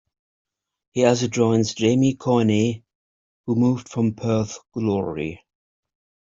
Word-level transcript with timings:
He 0.93 1.05
also 1.05 1.27
joins 1.27 1.75
Jamie 1.75 2.15
Coyne 2.15 2.81
who 3.45 3.53
moved 3.53 3.87
from 3.87 4.15
Perth 4.15 4.57
Glory. 4.73 5.45